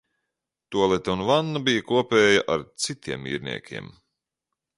Tualete 0.75 1.11
un 1.15 1.21
vanna 1.27 1.61
bija 1.67 1.83
kopēja 1.91 2.43
ar 2.55 2.65
citiem 2.87 3.29
īrniekiem. 3.35 3.93